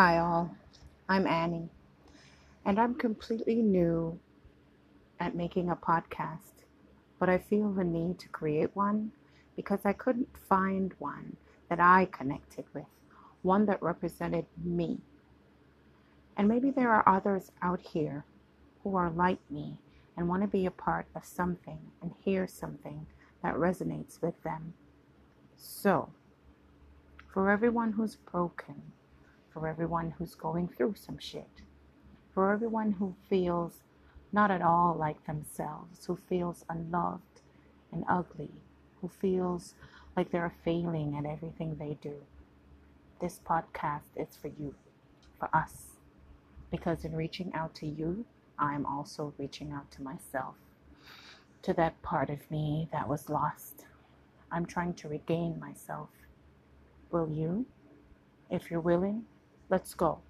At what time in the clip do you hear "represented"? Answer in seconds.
13.82-14.46